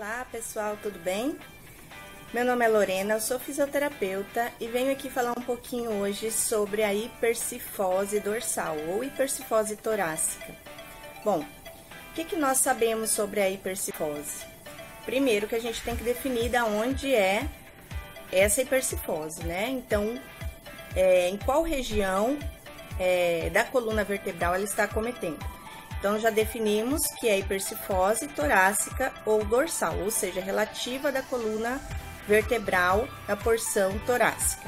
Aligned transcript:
Olá 0.00 0.26
pessoal, 0.32 0.78
tudo 0.82 0.98
bem? 1.00 1.36
Meu 2.32 2.42
nome 2.42 2.64
é 2.64 2.68
Lorena, 2.68 3.12
eu 3.16 3.20
sou 3.20 3.38
fisioterapeuta 3.38 4.50
e 4.58 4.66
venho 4.66 4.90
aqui 4.90 5.10
falar 5.10 5.32
um 5.32 5.42
pouquinho 5.42 5.90
hoje 5.90 6.30
sobre 6.30 6.82
a 6.82 6.94
hipercifose 6.94 8.18
dorsal 8.18 8.78
ou 8.88 9.04
hipercifose 9.04 9.76
torácica. 9.76 10.54
Bom, 11.22 11.40
o 11.40 12.14
que, 12.14 12.24
que 12.24 12.34
nós 12.34 12.56
sabemos 12.56 13.10
sobre 13.10 13.42
a 13.42 13.50
hipercifose? 13.50 14.46
Primeiro 15.04 15.46
que 15.46 15.56
a 15.56 15.60
gente 15.60 15.82
tem 15.82 15.94
que 15.94 16.02
definir 16.02 16.48
da 16.48 16.64
onde 16.64 17.14
é 17.14 17.46
essa 18.32 18.62
hipercifose, 18.62 19.44
né? 19.44 19.68
Então, 19.68 20.18
é, 20.96 21.28
em 21.28 21.36
qual 21.36 21.62
região 21.62 22.38
é, 22.98 23.50
da 23.50 23.64
coluna 23.64 24.02
vertebral 24.02 24.54
ela 24.54 24.64
está 24.64 24.88
cometendo? 24.88 25.59
Então, 26.00 26.18
já 26.18 26.30
definimos 26.30 27.06
que 27.18 27.28
é 27.28 27.38
hipercifose 27.38 28.26
torácica 28.28 29.12
ou 29.26 29.44
dorsal, 29.44 29.98
ou 29.98 30.10
seja, 30.10 30.40
relativa 30.40 31.12
da 31.12 31.20
coluna 31.20 31.78
vertebral 32.26 33.06
da 33.28 33.36
porção 33.36 33.98
torácica. 34.06 34.66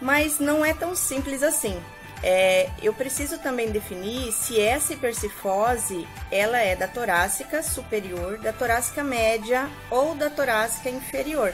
Mas 0.00 0.38
não 0.38 0.64
é 0.64 0.72
tão 0.72 0.96
simples 0.96 1.42
assim. 1.42 1.78
É, 2.22 2.70
eu 2.82 2.94
preciso 2.94 3.38
também 3.38 3.70
definir 3.70 4.32
se 4.32 4.58
essa 4.58 4.94
hipercifose 4.94 6.08
ela 6.32 6.58
é 6.58 6.74
da 6.74 6.88
torácica 6.88 7.62
superior, 7.62 8.38
da 8.38 8.54
torácica 8.54 9.04
média 9.04 9.68
ou 9.90 10.14
da 10.14 10.30
torácica 10.30 10.88
inferior. 10.88 11.52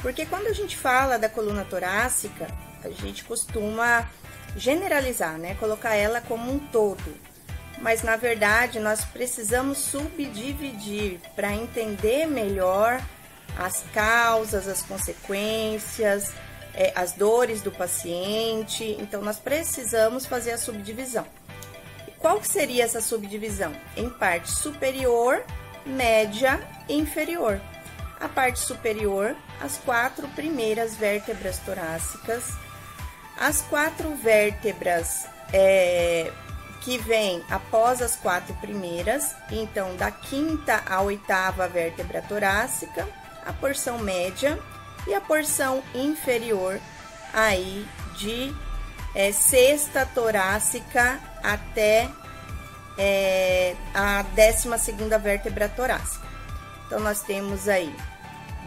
Porque 0.00 0.24
quando 0.24 0.46
a 0.46 0.52
gente 0.52 0.76
fala 0.76 1.18
da 1.18 1.28
coluna 1.28 1.64
torácica, 1.64 2.46
a 2.84 2.88
gente 2.88 3.24
costuma 3.24 4.08
generalizar, 4.56 5.36
né? 5.38 5.56
Colocar 5.56 5.96
ela 5.96 6.20
como 6.20 6.52
um 6.52 6.60
todo 6.60 7.27
mas 7.80 8.02
na 8.02 8.16
verdade 8.16 8.80
nós 8.80 9.04
precisamos 9.04 9.78
subdividir 9.78 11.20
para 11.34 11.52
entender 11.54 12.26
melhor 12.26 13.00
as 13.56 13.84
causas, 13.92 14.68
as 14.68 14.82
consequências, 14.82 16.32
é, 16.74 16.92
as 16.94 17.12
dores 17.12 17.60
do 17.60 17.72
paciente. 17.72 18.96
Então 19.00 19.22
nós 19.22 19.38
precisamos 19.38 20.26
fazer 20.26 20.52
a 20.52 20.58
subdivisão. 20.58 21.26
Qual 22.18 22.40
que 22.40 22.48
seria 22.48 22.84
essa 22.84 23.00
subdivisão? 23.00 23.72
Em 23.96 24.10
parte 24.10 24.50
superior, 24.50 25.42
média 25.86 26.60
e 26.88 26.96
inferior. 26.96 27.60
A 28.20 28.28
parte 28.28 28.58
superior, 28.58 29.36
as 29.60 29.76
quatro 29.78 30.26
primeiras 30.28 30.96
vértebras 30.96 31.58
torácicas, 31.60 32.44
as 33.38 33.62
quatro 33.62 34.12
vértebras 34.16 35.26
é, 35.52 36.32
que 36.80 36.98
vem 36.98 37.42
após 37.50 38.00
as 38.00 38.16
quatro 38.16 38.54
primeiras, 38.54 39.34
então 39.50 39.96
da 39.96 40.10
quinta 40.10 40.82
à 40.86 41.00
oitava 41.00 41.68
vértebra 41.68 42.22
torácica, 42.22 43.08
a 43.44 43.52
porção 43.52 43.98
média 43.98 44.58
e 45.06 45.14
a 45.14 45.20
porção 45.20 45.82
inferior 45.94 46.80
aí 47.32 47.86
de 48.16 48.54
é, 49.14 49.32
sexta 49.32 50.06
torácica 50.06 51.18
até 51.42 52.08
é, 52.96 53.76
a 53.94 54.22
décima 54.22 54.76
segunda 54.76 55.18
vértebra 55.18 55.68
torácica. 55.68 56.26
Então, 56.86 57.00
nós 57.00 57.22
temos 57.22 57.68
aí 57.68 57.94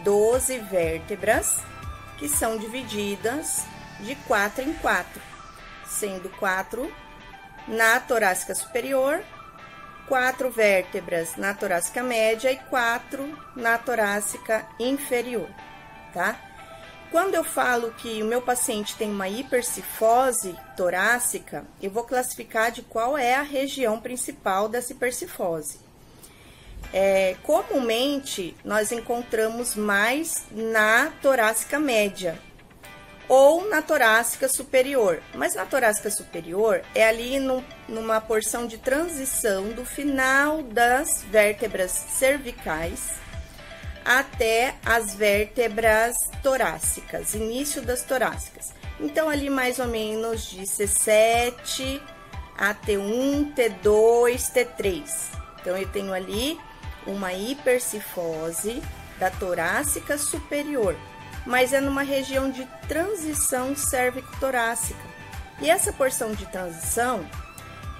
12 0.04 0.58
vértebras 0.58 1.60
que 2.18 2.28
são 2.28 2.56
divididas 2.56 3.64
de 4.00 4.14
quatro 4.14 4.62
em 4.62 4.72
quatro, 4.74 5.20
sendo 5.86 6.28
quatro 6.38 6.90
na 7.68 8.00
torácica 8.00 8.54
superior, 8.54 9.22
quatro 10.06 10.50
vértebras 10.50 11.36
na 11.36 11.54
torácica 11.54 12.02
média 12.02 12.50
e 12.50 12.56
quatro 12.56 13.38
na 13.56 13.78
torácica 13.78 14.66
inferior, 14.78 15.48
tá? 16.12 16.38
Quando 17.10 17.34
eu 17.34 17.44
falo 17.44 17.92
que 17.92 18.22
o 18.22 18.26
meu 18.26 18.40
paciente 18.40 18.96
tem 18.96 19.10
uma 19.10 19.28
hipercifose 19.28 20.56
torácica, 20.76 21.62
eu 21.80 21.90
vou 21.90 22.04
classificar 22.04 22.72
de 22.72 22.80
qual 22.80 23.18
é 23.18 23.34
a 23.34 23.42
região 23.42 24.00
principal 24.00 24.66
dessa 24.66 24.92
hipercifose. 24.92 25.78
É, 26.90 27.36
comumente, 27.42 28.56
nós 28.64 28.92
encontramos 28.92 29.76
mais 29.76 30.42
na 30.50 31.12
torácica 31.20 31.78
média, 31.78 32.38
ou 33.32 33.66
na 33.66 33.80
torácica 33.80 34.46
superior. 34.46 35.22
Mas 35.34 35.54
na 35.54 35.64
torácica 35.64 36.10
superior 36.10 36.82
é 36.94 37.08
ali 37.08 37.38
no, 37.38 37.64
numa 37.88 38.20
porção 38.20 38.66
de 38.66 38.76
transição 38.76 39.70
do 39.70 39.86
final 39.86 40.62
das 40.62 41.22
vértebras 41.30 41.92
cervicais 41.92 43.14
até 44.04 44.74
as 44.84 45.14
vértebras 45.14 46.14
torácicas, 46.42 47.32
início 47.32 47.80
das 47.80 48.02
torácicas. 48.02 48.74
Então, 49.00 49.30
ali 49.30 49.48
mais 49.48 49.78
ou 49.78 49.86
menos 49.86 50.50
de 50.50 50.64
C7 50.64 52.02
a 52.58 52.74
T1, 52.74 53.54
T2, 53.54 54.52
T3. 54.52 55.04
Então, 55.58 55.74
eu 55.74 55.88
tenho 55.88 56.12
ali 56.12 56.60
uma 57.06 57.32
hipercifose 57.32 58.82
da 59.18 59.30
torácica 59.30 60.18
superior 60.18 60.94
mas 61.46 61.72
é 61.72 61.80
numa 61.80 62.02
região 62.02 62.50
de 62.50 62.66
transição 62.88 63.74
cérvico-torácica. 63.74 65.00
E 65.60 65.70
essa 65.70 65.92
porção 65.92 66.32
de 66.32 66.46
transição, 66.46 67.24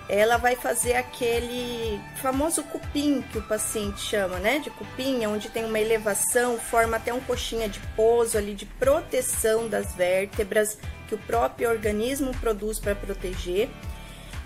ela 0.09 0.37
vai 0.37 0.57
fazer 0.57 0.95
aquele 0.95 2.01
famoso 2.17 2.63
cupim 2.65 3.23
que 3.31 3.39
o 3.39 3.43
paciente 3.43 4.01
chama, 4.01 4.39
né, 4.39 4.59
de 4.59 4.69
cupim, 4.71 5.25
onde 5.27 5.49
tem 5.49 5.65
uma 5.65 5.79
elevação, 5.79 6.59
forma 6.59 6.97
até 6.97 7.15
um 7.15 7.21
coxinha 7.21 7.69
de 7.69 7.81
pouso 7.97 8.37
ali 8.37 8.55
de 8.55 8.67
proteção 8.67 9.69
das 9.69 9.95
vértebras 9.95 10.77
que 11.09 11.15
o 11.15 11.19
próprio 11.19 11.71
organismo 11.71 12.33
produz 12.39 12.79
para 12.79 12.95
proteger. 12.95 13.71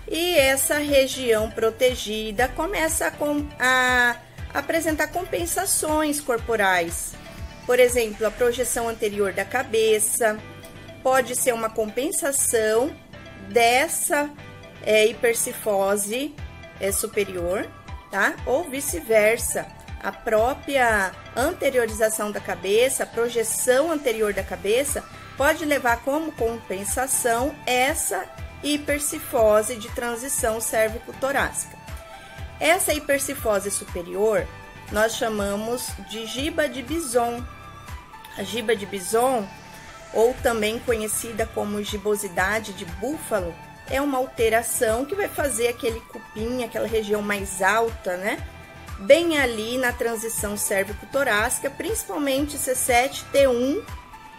E 0.07 0.35
essa 0.35 0.77
região 0.77 1.49
protegida 1.51 2.47
começa 2.47 3.07
a, 3.07 4.15
a 4.53 4.59
apresentar 4.59 5.07
compensações 5.07 6.21
corporais, 6.21 7.13
por 7.67 7.81
exemplo, 7.81 8.25
a 8.25 8.31
projeção 8.31 8.87
anterior 8.87 9.33
da 9.33 9.43
cabeça 9.43 10.39
pode 11.03 11.35
ser 11.35 11.53
uma 11.53 11.69
compensação 11.69 12.95
dessa 13.49 14.29
é, 14.83 15.05
hipercifose 15.05 16.33
é, 16.79 16.91
superior, 16.93 17.69
tá? 18.09 18.35
Ou 18.45 18.63
vice-versa. 18.63 19.67
A 20.01 20.11
própria 20.13 21.11
anteriorização 21.35 22.31
da 22.31 22.39
cabeça, 22.39 23.03
a 23.03 23.07
projeção 23.07 23.91
anterior 23.91 24.31
da 24.31 24.43
cabeça, 24.43 25.03
pode 25.35 25.65
levar 25.65 26.03
como 26.03 26.31
compensação 26.31 27.53
essa 27.65 28.23
hipercifose 28.63 29.75
de 29.75 29.89
transição 29.89 30.61
cérvico-torácica. 30.61 31.75
Essa 32.59 32.93
hipercifose 32.93 33.69
superior 33.69 34.47
nós 34.91 35.15
chamamos 35.15 35.89
de 36.09 36.25
giba 36.25 36.69
de 36.69 36.81
bison, 36.81 37.43
a 38.37 38.43
giba 38.43 38.75
de 38.75 38.85
bison, 38.85 39.47
ou 40.13 40.33
também 40.41 40.79
conhecida 40.79 41.45
como 41.53 41.83
gibosidade 41.83 42.73
de 42.73 42.85
búfalo, 42.85 43.53
é 43.89 44.01
uma 44.01 44.17
alteração 44.17 45.05
que 45.05 45.15
vai 45.15 45.27
fazer 45.27 45.69
aquele 45.69 45.99
cupim, 46.01 46.63
aquela 46.63 46.87
região 46.87 47.21
mais 47.21 47.61
alta, 47.61 48.17
né? 48.17 48.37
Bem 48.99 49.39
ali 49.39 49.77
na 49.77 49.93
transição 49.93 50.57
cérvico-torácica, 50.57 51.69
principalmente 51.69 52.57
C7, 52.57 53.23
T1, 53.31 53.83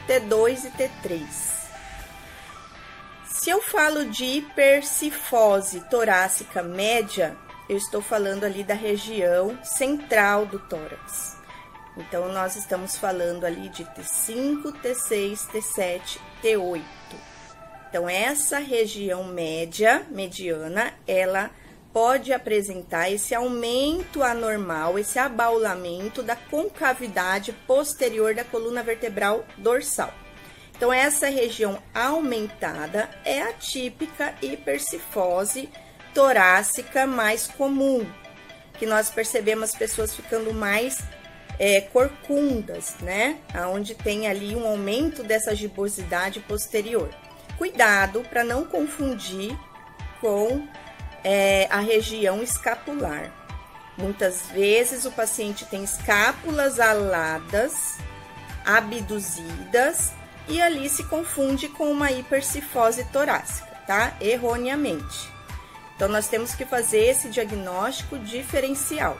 T2 0.06 0.64
e 0.64 0.70
T3. 0.70 1.58
Se 3.24 3.50
eu 3.50 3.62
falo 3.62 4.04
de 4.06 4.24
hipercifose 4.24 5.80
torácica 5.88 6.62
média, 6.62 7.36
eu 7.68 7.76
estou 7.76 8.02
falando 8.02 8.44
ali 8.44 8.64
da 8.64 8.74
região 8.74 9.56
central 9.62 10.44
do 10.44 10.58
tórax. 10.58 11.37
Então, 11.98 12.32
nós 12.32 12.54
estamos 12.54 12.96
falando 12.96 13.44
ali 13.44 13.68
de 13.68 13.84
T5, 13.84 14.72
T6, 14.80 15.48
T7, 15.48 16.18
T8. 16.42 16.82
Então, 17.88 18.08
essa 18.08 18.58
região 18.58 19.24
média, 19.24 20.06
mediana, 20.08 20.94
ela 21.08 21.50
pode 21.92 22.32
apresentar 22.32 23.10
esse 23.10 23.34
aumento 23.34 24.22
anormal, 24.22 24.96
esse 24.96 25.18
abaulamento 25.18 26.22
da 26.22 26.36
concavidade 26.36 27.52
posterior 27.66 28.32
da 28.32 28.44
coluna 28.44 28.82
vertebral 28.82 29.44
dorsal. 29.56 30.14
Então, 30.76 30.92
essa 30.92 31.28
região 31.28 31.82
aumentada 31.92 33.10
é 33.24 33.42
a 33.42 33.52
típica 33.54 34.34
hipercifose 34.40 35.68
torácica 36.14 37.08
mais 37.08 37.48
comum, 37.48 38.06
que 38.78 38.86
nós 38.86 39.10
percebemos 39.10 39.70
as 39.70 39.74
pessoas 39.74 40.14
ficando 40.14 40.54
mais 40.54 41.02
é, 41.58 41.80
corcundas, 41.80 42.96
né? 43.00 43.38
Onde 43.72 43.94
tem 43.94 44.28
ali 44.28 44.54
um 44.54 44.66
aumento 44.66 45.22
dessa 45.22 45.54
gibosidade 45.54 46.40
posterior. 46.40 47.10
Cuidado 47.56 48.22
para 48.28 48.44
não 48.44 48.64
confundir 48.64 49.58
com 50.20 50.66
é, 51.24 51.66
a 51.70 51.80
região 51.80 52.42
escapular. 52.42 53.32
Muitas 53.96 54.46
vezes 54.52 55.04
o 55.04 55.10
paciente 55.10 55.64
tem 55.64 55.82
escápulas 55.82 56.78
aladas, 56.78 57.96
abduzidas 58.64 60.12
e 60.46 60.62
ali 60.62 60.88
se 60.88 61.02
confunde 61.04 61.68
com 61.68 61.90
uma 61.90 62.12
hipercifose 62.12 63.04
torácica, 63.06 63.66
tá? 63.86 64.16
Erroneamente. 64.20 65.28
Então 65.96 66.08
nós 66.08 66.28
temos 66.28 66.54
que 66.54 66.64
fazer 66.64 67.00
esse 67.00 67.28
diagnóstico 67.28 68.16
diferencial. 68.20 69.18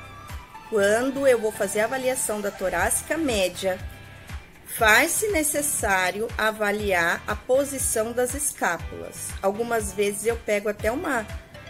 Quando 0.69 1.27
eu 1.27 1.39
vou 1.39 1.51
fazer 1.51 1.81
a 1.81 1.85
avaliação 1.85 2.41
da 2.41 2.51
torácica 2.51 3.17
média, 3.17 3.79
faz-se 4.67 5.29
necessário 5.29 6.29
avaliar 6.37 7.23
a 7.27 7.35
posição 7.35 8.13
das 8.13 8.35
escápulas. 8.35 9.29
Algumas 9.41 9.93
vezes 9.93 10.27
eu 10.27 10.37
pego 10.37 10.69
até 10.69 10.91
uma 10.93 11.27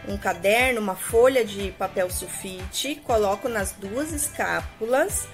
um 0.07 0.17
caderno, 0.17 0.81
uma 0.81 0.97
folha 0.97 1.45
de 1.45 1.71
papel 1.73 2.09
sulfite, 2.11 2.97
coloco 3.05 3.49
nas 3.49 3.73
duas 3.73 4.13
escápulas 4.13 5.29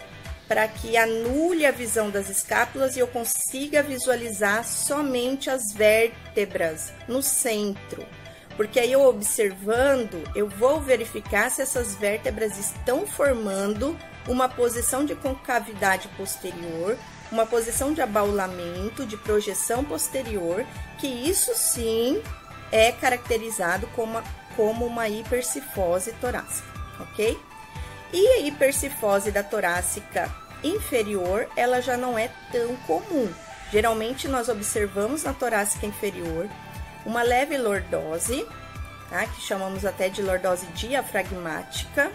para 0.49 0.67
que 0.69 0.97
anule 0.97 1.65
a 1.65 1.71
visão 1.71 2.11
das 2.11 2.29
escápulas 2.29 2.97
e 2.97 3.01
eu 3.01 3.07
consiga 3.07 3.83
visualizar 3.83 4.65
somente 4.65 5.49
as 5.49 5.73
vértebras 5.73 6.93
no 7.09 7.23
centro. 7.23 8.05
Porque 8.57 8.79
aí 8.79 8.93
eu 8.93 9.05
observando, 9.05 10.23
eu 10.35 10.49
vou 10.49 10.81
verificar 10.81 11.51
se 11.51 11.63
essas 11.63 11.95
vértebras 11.97 12.57
estão 12.59 13.07
formando 13.07 13.97
uma 14.29 14.49
posição 14.49 15.05
de 15.05 15.15
concavidade 15.15 16.09
posterior, 16.17 16.97
uma 17.33 17.45
posição 17.45 17.93
de 17.93 18.01
abaulamento, 18.01 19.05
de 19.05 19.17
projeção 19.17 19.85
posterior, 19.85 20.65
que 20.99 21.07
isso 21.07 21.53
sim 21.55 22.23
é 22.71 22.93
caracterizado 22.93 23.87
como 23.89 24.23
como 24.57 24.87
uma 24.87 25.09
hipercifose 25.09 26.13
torácica, 26.21 26.69
ok? 27.01 27.37
E 28.13 28.27
a 28.29 28.39
hipercifose 28.41 29.33
da 29.33 29.43
torácica 29.43 30.33
inferior, 30.63 31.49
ela 31.57 31.81
já 31.81 31.97
não 31.97 32.17
é 32.17 32.31
tão 32.53 32.77
comum. 32.87 33.29
Geralmente 33.73 34.29
nós 34.29 34.49
observamos 34.49 35.25
na 35.25 35.33
torácica 35.33 35.87
inferior 35.87 36.49
uma 37.05 37.23
leve 37.23 37.57
lordose, 37.57 38.47
tá? 39.11 39.27
que 39.27 39.41
chamamos 39.41 39.85
até 39.85 40.09
de 40.09 40.23
lordose 40.23 40.67
diafragmática, 40.69 42.11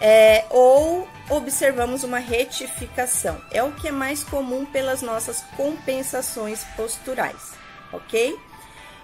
é, 0.00 0.44
ou 0.50 1.08
observamos 1.30 2.04
uma 2.04 2.18
retificação. 2.18 3.40
É 3.50 3.62
o 3.62 3.72
que 3.72 3.88
é 3.88 3.92
mais 3.92 4.22
comum 4.22 4.64
pelas 4.66 5.02
nossas 5.02 5.42
compensações 5.56 6.64
posturais, 6.76 7.52
ok? 7.92 8.38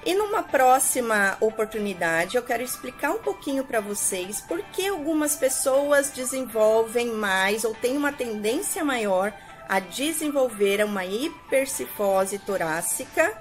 E 0.04 0.14
numa 0.14 0.42
próxima 0.42 1.36
oportunidade, 1.40 2.36
eu 2.36 2.42
quero 2.42 2.62
explicar 2.62 3.12
um 3.12 3.18
pouquinho 3.18 3.64
para 3.64 3.80
vocês 3.80 4.40
por 4.40 4.60
que 4.64 4.88
algumas 4.88 5.36
pessoas 5.36 6.10
desenvolvem 6.10 7.12
mais 7.12 7.64
ou 7.64 7.72
têm 7.72 7.96
uma 7.96 8.12
tendência 8.12 8.84
maior 8.84 9.32
a 9.68 9.78
desenvolver 9.78 10.84
uma 10.84 11.04
hipercifose 11.04 12.38
torácica, 12.40 13.32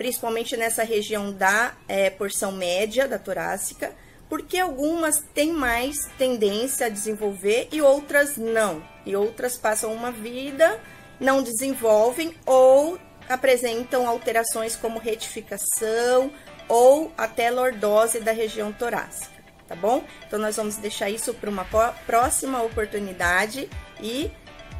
principalmente 0.00 0.56
nessa 0.56 0.82
região 0.82 1.30
da 1.30 1.74
é, 1.86 2.08
porção 2.08 2.52
média 2.52 3.06
da 3.06 3.18
torácica, 3.18 3.94
porque 4.30 4.56
algumas 4.58 5.22
têm 5.34 5.52
mais 5.52 6.06
tendência 6.16 6.86
a 6.86 6.88
desenvolver 6.88 7.68
e 7.70 7.82
outras 7.82 8.38
não. 8.38 8.82
E 9.04 9.14
outras 9.14 9.58
passam 9.58 9.92
uma 9.92 10.10
vida, 10.10 10.80
não 11.20 11.42
desenvolvem 11.42 12.34
ou 12.46 12.98
apresentam 13.28 14.08
alterações 14.08 14.74
como 14.74 14.98
retificação 14.98 16.32
ou 16.66 17.12
até 17.14 17.50
lordose 17.50 18.20
da 18.20 18.32
região 18.32 18.72
torácica, 18.72 19.44
tá 19.68 19.76
bom? 19.76 20.02
Então, 20.26 20.38
nós 20.38 20.56
vamos 20.56 20.76
deixar 20.76 21.10
isso 21.10 21.34
para 21.34 21.50
uma 21.50 21.66
próxima 22.06 22.62
oportunidade 22.62 23.68
e 24.00 24.30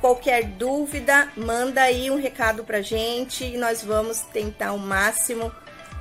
qualquer 0.00 0.44
dúvida, 0.44 1.28
manda 1.36 1.82
aí 1.82 2.10
um 2.10 2.20
recado 2.20 2.64
para 2.64 2.80
gente 2.80 3.44
e 3.44 3.56
nós 3.56 3.82
vamos 3.82 4.20
tentar 4.20 4.68
ao 4.68 4.78
máximo 4.78 5.52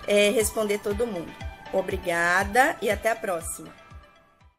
é, 0.08 0.30
responder 0.30 0.80
todo 0.80 1.06
mundo. 1.06 1.32
Obrigada 1.72 2.76
e 2.82 2.90
até 2.90 3.12
a 3.12 3.16
próxima! 3.16 3.89